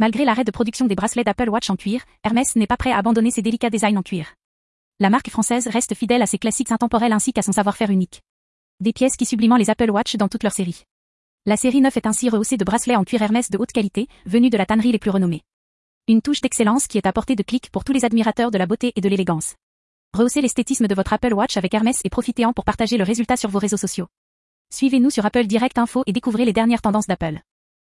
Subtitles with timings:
[0.00, 2.98] Malgré l'arrêt de production des bracelets d'Apple Watch en cuir, Hermès n'est pas prêt à
[2.98, 4.34] abandonner ses délicats designs en cuir.
[5.00, 8.22] La marque française reste fidèle à ses classiques intemporels ainsi qu'à son savoir-faire unique.
[8.78, 10.84] Des pièces qui subliment les Apple Watch dans toute leur série.
[11.46, 14.52] La série 9 est ainsi rehaussée de bracelets en cuir Hermès de haute qualité, venus
[14.52, 15.42] de la tannerie les plus renommées.
[16.06, 18.66] Une touche d'excellence qui est à portée de clic pour tous les admirateurs de la
[18.66, 19.56] beauté et de l'élégance.
[20.16, 23.50] Rehaussez l'esthétisme de votre Apple Watch avec Hermès et profitez-en pour partager le résultat sur
[23.50, 24.06] vos réseaux sociaux.
[24.72, 27.40] Suivez-nous sur Apple Direct Info et découvrez les dernières tendances d'Apple.